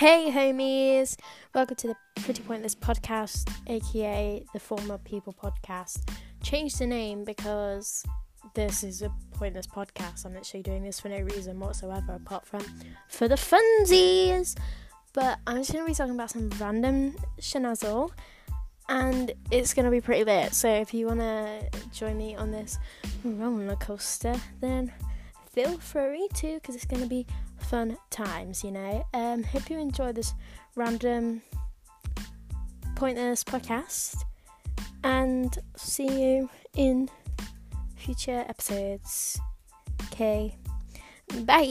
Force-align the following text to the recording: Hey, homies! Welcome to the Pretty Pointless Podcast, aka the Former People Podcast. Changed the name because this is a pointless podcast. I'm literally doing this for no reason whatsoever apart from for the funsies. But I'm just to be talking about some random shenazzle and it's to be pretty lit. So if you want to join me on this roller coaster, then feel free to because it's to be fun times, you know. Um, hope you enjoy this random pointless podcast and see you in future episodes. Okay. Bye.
Hey, 0.00 0.30
homies! 0.30 1.14
Welcome 1.54 1.76
to 1.76 1.88
the 1.88 1.96
Pretty 2.22 2.42
Pointless 2.42 2.74
Podcast, 2.74 3.52
aka 3.66 4.42
the 4.54 4.58
Former 4.58 4.96
People 4.96 5.34
Podcast. 5.34 6.10
Changed 6.42 6.78
the 6.78 6.86
name 6.86 7.22
because 7.22 8.02
this 8.54 8.82
is 8.82 9.02
a 9.02 9.12
pointless 9.32 9.66
podcast. 9.66 10.24
I'm 10.24 10.32
literally 10.32 10.62
doing 10.62 10.84
this 10.84 11.00
for 11.00 11.10
no 11.10 11.20
reason 11.20 11.60
whatsoever 11.60 12.14
apart 12.14 12.46
from 12.46 12.62
for 13.10 13.28
the 13.28 13.34
funsies. 13.34 14.56
But 15.12 15.38
I'm 15.46 15.58
just 15.58 15.72
to 15.84 15.90
be 15.90 15.94
talking 15.94 16.14
about 16.14 16.30
some 16.30 16.48
random 16.58 17.16
shenazzle 17.38 18.10
and 18.88 19.32
it's 19.50 19.74
to 19.84 19.90
be 19.90 20.00
pretty 20.00 20.24
lit. 20.24 20.54
So 20.54 20.66
if 20.66 20.94
you 20.94 21.08
want 21.08 21.20
to 21.20 21.60
join 21.92 22.16
me 22.16 22.34
on 22.36 22.50
this 22.52 22.78
roller 23.22 23.76
coaster, 23.76 24.34
then 24.62 24.94
feel 25.52 25.76
free 25.76 26.26
to 26.36 26.54
because 26.54 26.74
it's 26.74 26.86
to 27.02 27.08
be 27.08 27.26
fun 27.70 27.96
times, 28.10 28.64
you 28.64 28.72
know. 28.72 29.06
Um, 29.14 29.44
hope 29.44 29.70
you 29.70 29.78
enjoy 29.78 30.10
this 30.10 30.34
random 30.74 31.40
pointless 32.96 33.44
podcast 33.44 34.24
and 35.04 35.56
see 35.76 36.08
you 36.08 36.50
in 36.74 37.08
future 37.94 38.44
episodes. 38.48 39.40
Okay. 40.06 40.56
Bye. 41.44 41.62